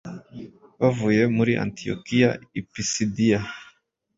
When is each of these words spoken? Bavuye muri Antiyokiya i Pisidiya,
Bavuye 0.79 1.21
muri 1.35 1.53
Antiyokiya 1.63 2.29
i 2.59 2.61
Pisidiya, 2.71 3.39